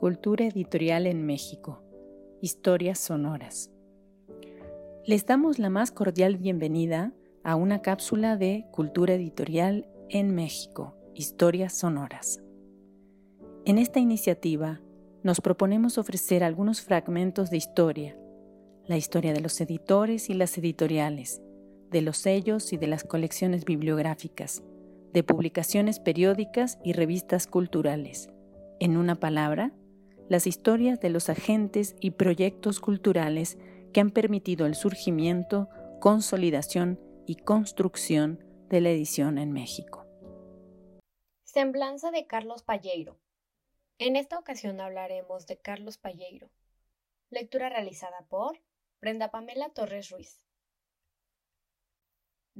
Cultura 0.00 0.46
Editorial 0.46 1.06
en 1.06 1.26
México. 1.26 1.82
Historias 2.40 2.98
sonoras. 2.98 3.70
Les 5.04 5.26
damos 5.26 5.58
la 5.58 5.68
más 5.68 5.90
cordial 5.90 6.38
bienvenida 6.38 7.12
a 7.44 7.54
una 7.54 7.82
cápsula 7.82 8.38
de 8.38 8.64
Cultura 8.72 9.12
Editorial 9.12 9.86
en 10.08 10.34
México. 10.34 10.94
Historias 11.14 11.74
sonoras. 11.74 12.42
En 13.66 13.76
esta 13.76 14.00
iniciativa 14.00 14.80
nos 15.22 15.42
proponemos 15.42 15.98
ofrecer 15.98 16.44
algunos 16.44 16.80
fragmentos 16.80 17.50
de 17.50 17.58
historia, 17.58 18.16
la 18.86 18.96
historia 18.96 19.34
de 19.34 19.42
los 19.42 19.60
editores 19.60 20.30
y 20.30 20.32
las 20.32 20.56
editoriales, 20.56 21.42
de 21.90 22.00
los 22.00 22.16
sellos 22.16 22.72
y 22.72 22.78
de 22.78 22.86
las 22.86 23.04
colecciones 23.04 23.66
bibliográficas, 23.66 24.62
de 25.12 25.22
publicaciones 25.22 26.00
periódicas 26.00 26.78
y 26.82 26.94
revistas 26.94 27.46
culturales. 27.46 28.30
En 28.78 28.96
una 28.96 29.16
palabra, 29.20 29.74
las 30.30 30.46
historias 30.46 31.00
de 31.00 31.10
los 31.10 31.28
agentes 31.28 31.96
y 32.00 32.12
proyectos 32.12 32.78
culturales 32.78 33.58
que 33.92 34.00
han 34.00 34.10
permitido 34.10 34.64
el 34.64 34.76
surgimiento, 34.76 35.68
consolidación 36.00 37.00
y 37.26 37.34
construcción 37.34 38.38
de 38.68 38.80
la 38.80 38.90
edición 38.90 39.38
en 39.38 39.50
México. 39.50 40.06
Semblanza 41.42 42.12
de 42.12 42.28
Carlos 42.28 42.62
Palleiro. 42.62 43.18
En 43.98 44.14
esta 44.14 44.38
ocasión 44.38 44.80
hablaremos 44.80 45.48
de 45.48 45.58
Carlos 45.58 45.98
Palleiro. 45.98 46.48
Lectura 47.30 47.68
realizada 47.68 48.24
por 48.28 48.62
Brenda 49.00 49.32
Pamela 49.32 49.70
Torres 49.70 50.10
Ruiz. 50.10 50.40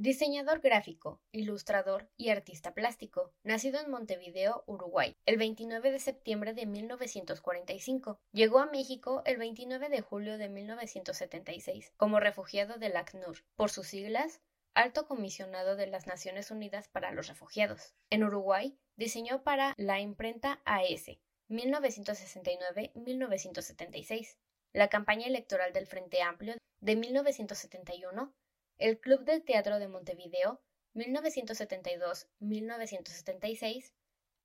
Diseñador 0.01 0.61
gráfico, 0.61 1.21
ilustrador 1.31 2.09
y 2.17 2.29
artista 2.29 2.73
plástico, 2.73 3.31
nacido 3.43 3.79
en 3.79 3.91
Montevideo, 3.91 4.63
Uruguay, 4.65 5.15
el 5.27 5.37
29 5.37 5.91
de 5.91 5.99
septiembre 5.99 6.55
de 6.55 6.65
1945. 6.65 8.19
Llegó 8.31 8.57
a 8.57 8.65
México 8.65 9.21
el 9.27 9.37
29 9.37 9.89
de 9.89 10.01
julio 10.01 10.39
de 10.39 10.49
1976 10.49 11.93
como 11.97 12.19
refugiado 12.19 12.79
del 12.79 12.97
ACNUR, 12.97 13.45
por 13.55 13.69
sus 13.69 13.89
siglas 13.89 14.41
Alto 14.73 15.05
Comisionado 15.05 15.75
de 15.75 15.85
las 15.85 16.07
Naciones 16.07 16.49
Unidas 16.49 16.87
para 16.87 17.11
los 17.11 17.27
Refugiados. 17.27 17.93
En 18.09 18.23
Uruguay, 18.23 18.75
diseñó 18.95 19.43
para 19.43 19.75
la 19.77 19.99
imprenta 19.99 20.63
AS 20.65 21.11
1969-1976, 21.47 24.35
la 24.73 24.89
campaña 24.89 25.27
electoral 25.27 25.73
del 25.73 25.85
Frente 25.85 26.23
Amplio 26.23 26.55
de 26.79 26.95
1971 26.95 28.33
el 28.81 28.99
Club 28.99 29.23
del 29.25 29.43
Teatro 29.43 29.77
de 29.77 29.87
Montevideo, 29.87 30.59
1972-1976, 30.95 33.93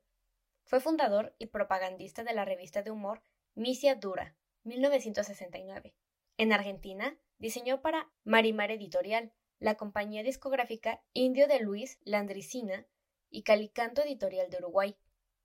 Fue 0.65 0.81
fundador 0.81 1.37
y 1.39 1.47
propagandista 1.47 2.25
de 2.25 2.35
la 2.35 2.45
revista 2.45 2.83
de 2.83 2.91
humor 2.91 3.23
Misia 3.55 3.95
Dura, 3.95 4.35
1969. 4.67 5.95
En 6.37 6.53
Argentina, 6.53 7.19
diseñó 7.39 7.81
para 7.81 8.11
Marimar 8.25 8.71
Editorial, 8.71 9.33
la 9.59 9.77
compañía 9.77 10.23
discográfica 10.23 11.03
Indio 11.15 11.49
de 11.49 11.61
Luis 11.61 11.99
Landricina 12.05 12.87
y 13.31 13.43
Calicanto 13.43 14.03
Editorial 14.03 14.51
de 14.51 14.59
Uruguay. 14.59 14.97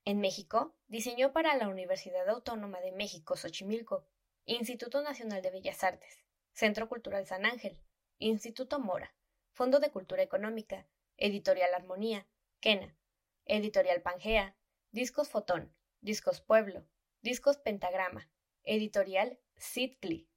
En 0.03 0.19
México, 0.19 0.75
diseñó 0.87 1.31
para 1.31 1.55
la 1.55 1.69
Universidad 1.69 2.27
Autónoma 2.27 2.81
de 2.81 2.91
México 2.91 3.37
Xochimilco, 3.37 4.05
Instituto 4.45 5.01
Nacional 5.01 5.41
de 5.41 5.51
Bellas 5.51 5.83
Artes, 5.83 6.25
Centro 6.51 6.89
Cultural 6.89 7.25
San 7.27 7.45
Ángel, 7.45 7.79
Instituto 8.17 8.79
Mora, 8.79 9.15
Fondo 9.51 9.79
de 9.79 9.91
Cultura 9.91 10.23
Económica, 10.23 10.87
Editorial 11.17 11.73
Armonía, 11.73 12.27
Quena, 12.59 12.97
Editorial 13.45 14.01
Pangea, 14.01 14.57
Discos 14.91 15.29
Fotón, 15.29 15.73
Discos 16.01 16.41
Pueblo, 16.41 16.85
Discos 17.21 17.57
Pentagrama, 17.57 18.29
Editorial 18.63 19.39
Sidley, 19.57 20.27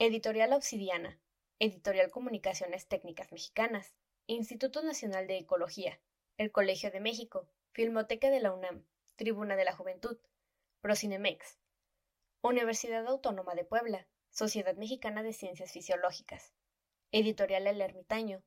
Editorial 0.00 0.52
Obsidiana, 0.54 1.20
Editorial 1.60 2.10
Comunicaciones 2.10 2.88
Técnicas 2.88 3.30
Mexicanas, 3.30 3.94
Instituto 4.26 4.82
Nacional 4.82 5.28
de 5.28 5.38
Ecología, 5.38 6.00
el 6.36 6.50
Colegio 6.50 6.90
de 6.90 6.98
México, 6.98 7.48
Filmoteca 7.70 8.28
de 8.28 8.40
la 8.40 8.52
UNAM, 8.52 8.84
Tribuna 9.14 9.54
de 9.54 9.64
la 9.64 9.72
Juventud, 9.72 10.18
Procinemex, 10.80 11.60
Universidad 12.42 13.06
Autónoma 13.06 13.54
de 13.54 13.64
Puebla, 13.64 14.08
Sociedad 14.30 14.74
Mexicana 14.74 15.22
de 15.22 15.32
Ciencias 15.32 15.70
Fisiológicas, 15.70 16.52
Editorial 17.12 17.68
El 17.68 17.80
Ermitaño, 17.80 18.42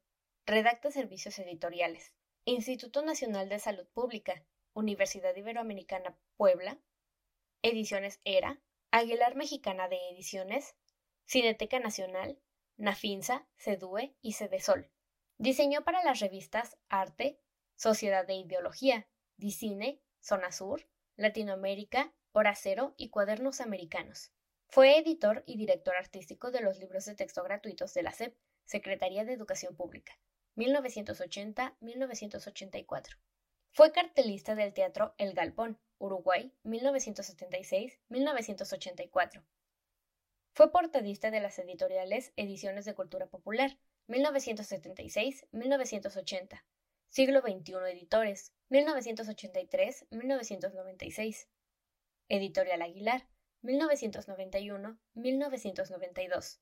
Redacta 0.45 0.91
Servicios 0.91 1.39
Editoriales, 1.39 2.11
Instituto 2.43 3.01
Nacional 3.01 3.47
de 3.47 3.59
Salud 3.59 3.87
Pública, 3.93 4.43
Universidad 4.73 5.33
Iberoamericana 5.33 6.17
Puebla, 6.35 6.77
Ediciones 7.61 8.19
ERA, 8.25 8.59
Aguilar 8.95 9.35
Mexicana 9.35 9.87
de 9.87 9.97
Ediciones, 10.11 10.75
Cineteca 11.25 11.79
Nacional, 11.79 12.39
Nafinsa, 12.77 13.47
Cedue 13.57 14.15
y 14.21 14.33
Cedesol. 14.33 14.91
Diseñó 15.39 15.83
para 15.83 16.03
las 16.03 16.19
revistas 16.19 16.77
Arte, 16.89 17.41
Sociedad 17.75 18.27
de 18.27 18.35
Ideología, 18.35 19.07
Dicine, 19.35 19.99
Zona 20.21 20.51
Sur, 20.51 20.87
Latinoamérica, 21.15 22.13
Hora 22.33 22.53
Cero 22.53 22.93
y 22.95 23.09
Cuadernos 23.09 23.61
Americanos. 23.61 24.31
Fue 24.67 24.99
editor 24.99 25.41
y 25.47 25.57
director 25.57 25.95
artístico 25.95 26.51
de 26.51 26.61
los 26.61 26.77
libros 26.77 27.05
de 27.05 27.15
texto 27.15 27.41
gratuitos 27.41 27.95
de 27.95 28.03
la 28.03 28.11
SEP, 28.11 28.37
Secretaría 28.63 29.25
de 29.25 29.33
Educación 29.33 29.75
Pública, 29.75 30.19
1980-1984. 30.55 33.17
Fue 33.75 33.91
cartelista 33.91 34.53
del 34.53 34.71
teatro 34.71 35.15
El 35.17 35.33
Galpón, 35.33 35.79
Uruguay, 35.97 36.53
1976-1984. 36.63 39.43
Fue 40.51 40.71
portadista 40.71 41.31
de 41.31 41.39
las 41.39 41.57
editoriales 41.57 42.33
Ediciones 42.35 42.85
de 42.85 42.93
Cultura 42.93 43.25
Popular, 43.25 43.79
1976-1980, 44.09 46.63
Siglo 47.09 47.41
XXI 47.41 47.73
Editores, 47.89 48.53
1983-1996, 48.69 51.47
Editorial 52.29 52.83
Aguilar, 52.83 53.27
1991-1992, 53.63 56.59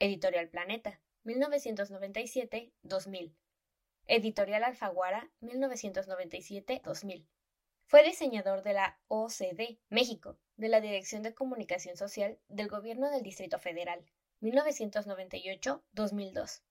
Editorial 0.00 0.48
Planeta, 0.48 1.00
1997-2000, 1.24 3.32
Editorial 4.08 4.64
Alfaguara 4.64 5.30
1997-2000. 5.42 7.28
Fue 7.84 8.02
diseñador 8.02 8.62
de 8.62 8.72
la 8.72 8.98
OCDE, 9.08 9.78
México, 9.90 10.38
de 10.56 10.68
la 10.68 10.80
Dirección 10.80 11.22
de 11.22 11.34
Comunicación 11.34 11.98
Social 11.98 12.38
del 12.48 12.68
Gobierno 12.68 13.10
del 13.10 13.22
Distrito 13.22 13.58
Federal, 13.58 14.02
1998-2002. 14.40 16.62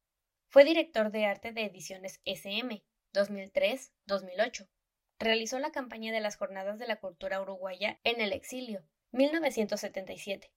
Fue 0.47 0.65
director 0.65 1.11
de 1.11 1.25
arte 1.25 1.51
de 1.51 1.65
ediciones 1.65 2.21
SM, 2.25 2.83
2003-2008. 3.13 4.67
Realizó 5.19 5.59
la 5.59 5.71
campaña 5.71 6.11
de 6.11 6.21
las 6.21 6.37
Jornadas 6.37 6.79
de 6.79 6.87
la 6.87 6.99
Cultura 6.99 7.39
Uruguaya 7.39 7.99
en 8.03 8.19
el 8.19 8.33
exilio, 8.33 8.83
1977. 9.11 10.51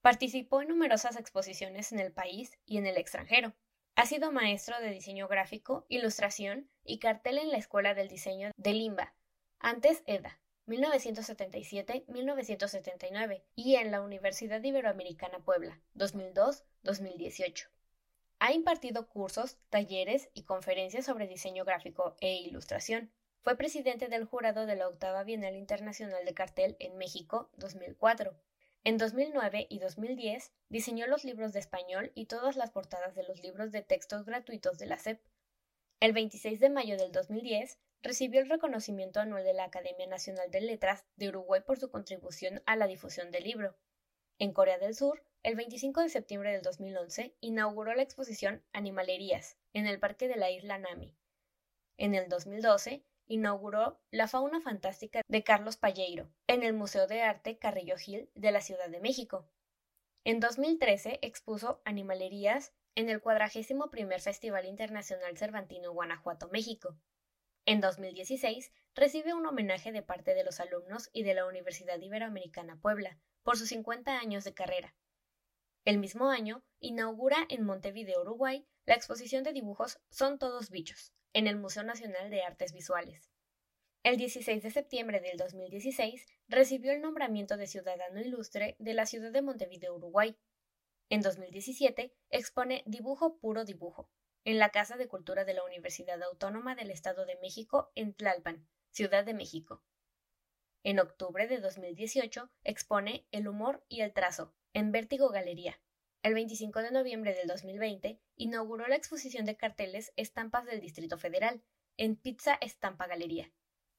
Participó 0.00 0.62
en 0.62 0.68
numerosas 0.68 1.16
exposiciones 1.16 1.92
en 1.92 2.00
el 2.00 2.10
país 2.10 2.58
y 2.64 2.78
en 2.78 2.86
el 2.86 2.96
extranjero. 2.96 3.54
Ha 3.94 4.06
sido 4.06 4.32
maestro 4.32 4.80
de 4.80 4.88
diseño 4.90 5.28
gráfico, 5.28 5.84
ilustración 5.88 6.70
y 6.82 6.98
cartel 6.98 7.36
en 7.36 7.50
la 7.50 7.58
Escuela 7.58 7.92
del 7.92 8.08
Diseño 8.08 8.50
de 8.56 8.72
Limba, 8.72 9.14
antes 9.58 10.02
EDA, 10.06 10.40
1977-1979, 10.66 13.42
y 13.54 13.76
en 13.76 13.90
la 13.90 14.00
Universidad 14.00 14.62
Iberoamericana 14.62 15.40
Puebla, 15.40 15.78
2002-2018. 15.94 17.68
Ha 18.38 18.52
impartido 18.52 19.08
cursos, 19.08 19.58
talleres 19.68 20.30
y 20.32 20.44
conferencias 20.44 21.04
sobre 21.04 21.28
diseño 21.28 21.66
gráfico 21.66 22.16
e 22.20 22.32
ilustración. 22.34 23.12
Fue 23.42 23.58
presidente 23.58 24.08
del 24.08 24.24
jurado 24.24 24.64
de 24.64 24.76
la 24.76 24.88
octava 24.88 25.22
Bienal 25.22 25.54
Internacional 25.54 26.24
de 26.24 26.32
Cartel 26.32 26.76
en 26.78 26.96
México 26.96 27.50
2004 27.58 28.34
en 28.84 28.98
2009 28.98 29.66
y 29.70 29.78
2010 29.78 30.52
diseñó 30.68 31.06
los 31.06 31.24
libros 31.24 31.52
de 31.52 31.60
español 31.60 32.10
y 32.14 32.26
todas 32.26 32.56
las 32.56 32.72
portadas 32.72 33.14
de 33.14 33.22
los 33.22 33.40
libros 33.40 33.70
de 33.70 33.82
textos 33.82 34.24
gratuitos 34.24 34.78
de 34.78 34.86
la 34.86 34.98
SEP. 34.98 35.20
El 36.00 36.12
26 36.12 36.58
de 36.58 36.68
mayo 36.68 36.96
del 36.96 37.12
2010 37.12 37.78
recibió 38.02 38.40
el 38.40 38.50
reconocimiento 38.50 39.20
anual 39.20 39.44
de 39.44 39.54
la 39.54 39.64
Academia 39.64 40.08
Nacional 40.08 40.50
de 40.50 40.62
Letras 40.62 41.04
de 41.14 41.28
Uruguay 41.28 41.62
por 41.64 41.78
su 41.78 41.90
contribución 41.90 42.60
a 42.66 42.74
la 42.74 42.88
difusión 42.88 43.30
del 43.30 43.44
libro. 43.44 43.76
En 44.40 44.52
Corea 44.52 44.78
del 44.78 44.96
Sur, 44.96 45.24
el 45.44 45.54
25 45.54 46.00
de 46.00 46.08
septiembre 46.08 46.50
del 46.50 46.62
2011, 46.62 47.36
inauguró 47.40 47.94
la 47.94 48.02
exposición 48.02 48.64
Animalerías 48.72 49.56
en 49.72 49.86
el 49.86 50.00
Parque 50.00 50.26
de 50.26 50.36
la 50.36 50.50
isla 50.50 50.78
Nami. 50.78 51.14
En 51.98 52.16
el 52.16 52.28
2012, 52.28 53.04
inauguró 53.26 54.00
la 54.10 54.28
fauna 54.28 54.60
fantástica 54.60 55.22
de 55.26 55.44
Carlos 55.44 55.76
Palleiro 55.76 56.30
en 56.46 56.62
el 56.62 56.72
Museo 56.72 57.06
de 57.06 57.22
Arte 57.22 57.58
Carrillo 57.58 57.96
Gil 57.96 58.30
de 58.34 58.52
la 58.52 58.60
Ciudad 58.60 58.88
de 58.88 59.00
México. 59.00 59.48
En 60.24 60.40
2013 60.40 61.18
expuso 61.22 61.82
animalerías 61.84 62.72
en 62.94 63.08
el 63.08 63.20
41 63.20 63.90
Festival 64.20 64.66
Internacional 64.66 65.36
Cervantino 65.36 65.92
Guanajuato, 65.92 66.48
México. 66.50 66.96
En 67.64 67.80
2016 67.80 68.72
recibe 68.94 69.34
un 69.34 69.46
homenaje 69.46 69.92
de 69.92 70.02
parte 70.02 70.34
de 70.34 70.44
los 70.44 70.60
alumnos 70.60 71.08
y 71.12 71.22
de 71.22 71.34
la 71.34 71.46
Universidad 71.46 72.00
Iberoamericana 72.00 72.78
Puebla 72.80 73.18
por 73.42 73.56
sus 73.56 73.68
50 73.68 74.18
años 74.18 74.44
de 74.44 74.54
carrera. 74.54 74.94
El 75.84 75.98
mismo 75.98 76.30
año 76.30 76.62
inaugura 76.78 77.36
en 77.48 77.64
Montevideo, 77.64 78.20
Uruguay, 78.20 78.64
la 78.86 78.94
exposición 78.94 79.42
de 79.42 79.52
dibujos 79.52 79.98
Son 80.10 80.38
todos 80.38 80.70
bichos, 80.70 81.12
en 81.32 81.48
el 81.48 81.56
Museo 81.56 81.82
Nacional 81.82 82.30
de 82.30 82.42
Artes 82.42 82.72
Visuales. 82.72 83.32
El 84.04 84.16
16 84.16 84.62
de 84.62 84.70
septiembre 84.70 85.20
del 85.20 85.36
2016 85.38 86.24
recibió 86.46 86.92
el 86.92 87.00
nombramiento 87.00 87.56
de 87.56 87.66
Ciudadano 87.66 88.20
Ilustre 88.20 88.76
de 88.78 88.94
la 88.94 89.06
ciudad 89.06 89.32
de 89.32 89.42
Montevideo, 89.42 89.96
Uruguay. 89.96 90.38
En 91.08 91.20
2017 91.20 92.14
expone 92.30 92.84
Dibujo 92.86 93.38
Puro 93.38 93.64
Dibujo 93.64 94.08
en 94.44 94.60
la 94.60 94.70
Casa 94.70 94.96
de 94.96 95.08
Cultura 95.08 95.44
de 95.44 95.54
la 95.54 95.64
Universidad 95.64 96.22
Autónoma 96.22 96.76
del 96.76 96.92
Estado 96.92 97.26
de 97.26 97.38
México 97.40 97.90
en 97.96 98.14
Tlalpan, 98.14 98.68
Ciudad 98.92 99.24
de 99.24 99.34
México. 99.34 99.82
En 100.84 101.00
octubre 101.00 101.48
de 101.48 101.58
2018 101.58 102.52
expone 102.62 103.26
El 103.32 103.48
humor 103.48 103.84
y 103.88 104.02
el 104.02 104.12
trazo 104.12 104.54
en 104.74 104.92
Vértigo 104.92 105.28
Galería. 105.28 105.80
El 106.22 106.34
25 106.34 106.82
de 106.82 106.92
noviembre 106.92 107.34
del 107.34 107.48
2020 107.48 108.20
inauguró 108.36 108.86
la 108.86 108.96
exposición 108.96 109.44
de 109.44 109.56
carteles 109.56 110.12
Estampas 110.16 110.64
del 110.66 110.80
Distrito 110.80 111.18
Federal 111.18 111.62
en 111.96 112.16
Pizza 112.16 112.58
Estampa 112.60 113.06
Galería. 113.06 113.52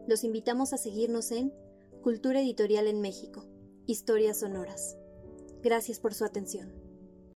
Los 0.06 0.26
invitamos 0.26 0.74
a 0.74 0.78
seguirnos 0.78 1.32
en 1.32 1.54
Cultura 2.02 2.42
Editorial 2.42 2.88
en 2.88 3.00
México, 3.00 3.46
Historias 3.88 4.42
Sonoras. 4.42 4.98
Gracias 5.62 6.02
por 6.02 6.14
su 6.14 6.26
atención. 6.26 6.83